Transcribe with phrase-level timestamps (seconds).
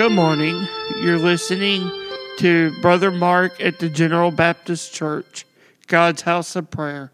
[0.00, 0.66] Good morning.
[1.02, 1.90] You're listening
[2.38, 5.44] to Brother Mark at the General Baptist Church,
[5.88, 7.12] God's House of Prayer.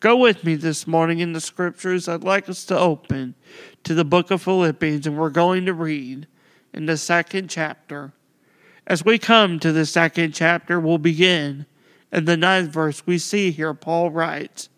[0.00, 2.08] Go with me this morning in the scriptures.
[2.08, 3.36] I'd like us to open
[3.84, 6.26] to the book of Philippians, and we're going to read
[6.72, 8.12] in the second chapter.
[8.84, 11.66] As we come to the second chapter, we'll begin
[12.10, 13.06] in the ninth verse.
[13.06, 14.70] We see here Paul writes,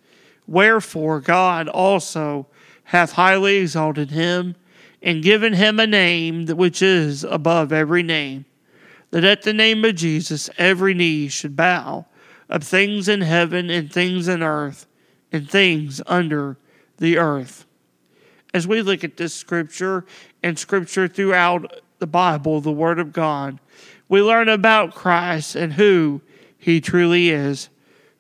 [0.47, 2.49] Wherefore God also
[2.85, 4.57] hath highly exalted him
[5.03, 8.45] and given him a name which is above every name,
[9.11, 12.07] that at the name of Jesus every knee should bow,
[12.49, 14.87] of things in heaven and things in earth
[15.33, 16.57] and things under
[16.99, 17.67] the earth.
[18.55, 20.05] As we look at this scripture
[20.43, 23.59] and scripture throughout the Bible, the Word of God,
[24.09, 26.21] we learn about Christ and who
[26.57, 27.69] he truly is.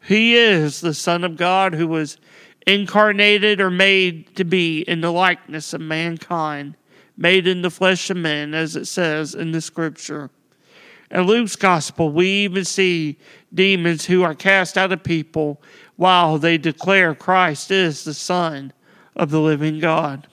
[0.02, 2.18] He is the Son of God who was
[2.66, 6.76] incarnated or made to be in the likeness of mankind,
[7.16, 10.30] made in the flesh of men, as it says in the scripture.
[11.10, 13.18] In Luke's gospel, we even see
[13.54, 15.62] demons who are cast out of people
[15.94, 18.72] while they declare Christ is the Son
[19.14, 20.26] of the living God.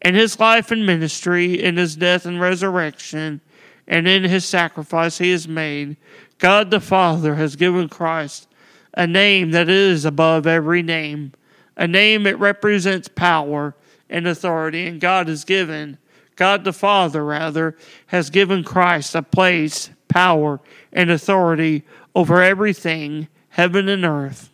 [0.00, 3.40] In his life and ministry, in his death and resurrection,
[3.86, 5.96] and in his sacrifice he has made,
[6.38, 8.48] God the Father has given Christ
[8.94, 11.32] a name that is above every name,
[11.76, 13.74] a name that represents power
[14.10, 15.98] and authority, and God has given,
[16.36, 17.76] God the Father, rather,
[18.08, 20.60] has given Christ a place, power,
[20.92, 21.84] and authority
[22.14, 24.50] over everything, heaven and earth.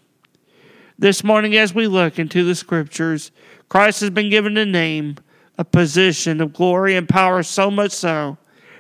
[0.99, 3.31] This morning, as we look into the scriptures,
[3.69, 5.17] Christ has been given a name,
[5.57, 8.39] a position of glory and power, so much so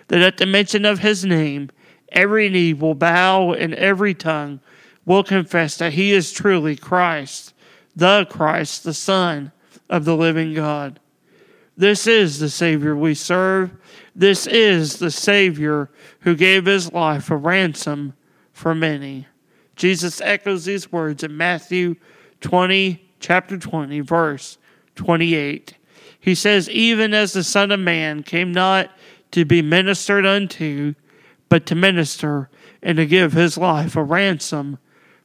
[0.08, 1.70] that at the mention of his name,
[2.10, 4.60] every knee will bow and every tongue
[5.08, 7.54] will confess that he is truly Christ,
[7.96, 9.50] the Christ, the Son
[9.88, 11.00] of the living God.
[11.78, 13.72] This is the Savior we serve.
[14.14, 15.88] This is the Savior
[16.20, 18.12] who gave his life a ransom
[18.52, 19.26] for many.
[19.76, 21.96] Jesus echoes these words in Matthew
[22.42, 24.58] 20, chapter 20, verse
[24.96, 25.74] 28.
[26.20, 28.90] He says, Even as the Son of Man came not
[29.30, 30.94] to be ministered unto,
[31.48, 32.50] but to minister
[32.82, 34.78] and to give his life a ransom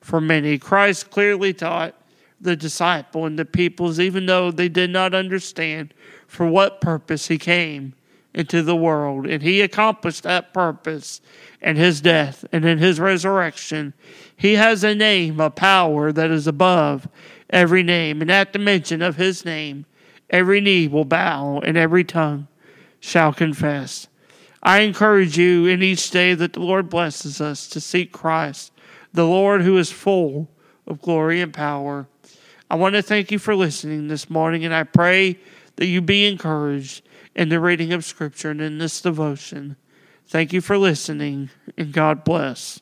[0.03, 0.58] for many.
[0.58, 1.96] Christ clearly taught
[2.40, 5.94] the disciple and the peoples, even though they did not understand
[6.28, 7.94] for what purpose he came
[8.34, 9.25] into the world.
[9.25, 11.22] And he accomplished that purpose
[11.62, 13.94] in his death and in his resurrection.
[14.36, 17.08] He has a name, a power that is above
[17.50, 18.22] every name.
[18.22, 19.85] And at the mention of his name,
[20.30, 22.47] every knee will bow and every tongue
[23.00, 24.08] shall confess.
[24.63, 28.72] I encourage you in each day that the Lord blesses us to seek Christ
[29.13, 30.50] the Lord who is full
[30.88, 32.07] of glory and power.
[32.69, 35.38] I want to thank you for listening this morning, and I pray
[35.75, 39.75] that you be encouraged in the reading of Scripture and in this devotion.
[40.25, 42.79] Thank you for listening, and God bless.